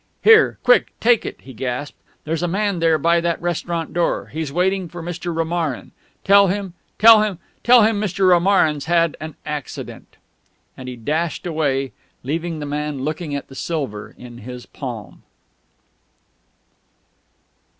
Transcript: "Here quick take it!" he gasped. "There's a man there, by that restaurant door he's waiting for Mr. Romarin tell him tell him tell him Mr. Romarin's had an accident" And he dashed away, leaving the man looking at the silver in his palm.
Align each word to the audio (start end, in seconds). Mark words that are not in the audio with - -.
"Here 0.23 0.57
quick 0.63 0.93
take 0.99 1.27
it!" 1.27 1.41
he 1.41 1.53
gasped. 1.53 1.95
"There's 2.25 2.41
a 2.41 2.47
man 2.47 2.79
there, 2.79 2.97
by 2.97 3.21
that 3.21 3.39
restaurant 3.39 3.93
door 3.93 4.31
he's 4.33 4.51
waiting 4.51 4.89
for 4.89 5.03
Mr. 5.03 5.31
Romarin 5.31 5.91
tell 6.23 6.47
him 6.47 6.73
tell 6.97 7.21
him 7.21 7.37
tell 7.63 7.83
him 7.83 8.01
Mr. 8.01 8.27
Romarin's 8.27 8.85
had 8.85 9.15
an 9.19 9.35
accident" 9.45 10.15
And 10.75 10.89
he 10.89 10.95
dashed 10.95 11.45
away, 11.45 11.91
leaving 12.23 12.57
the 12.57 12.65
man 12.65 13.03
looking 13.03 13.35
at 13.35 13.47
the 13.47 13.53
silver 13.53 14.15
in 14.17 14.39
his 14.39 14.65
palm. 14.65 15.21